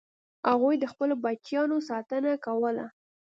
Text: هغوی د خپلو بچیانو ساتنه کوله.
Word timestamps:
هغوی 0.49 0.75
د 0.79 0.85
خپلو 0.91 1.13
بچیانو 1.23 1.77
ساتنه 1.89 2.31
کوله. 2.45 2.85